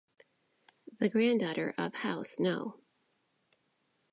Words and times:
The 0.97 1.09
granddaughter 1.09 1.75
of 1.77 1.93
house 1.93 2.39
no. 2.39 2.79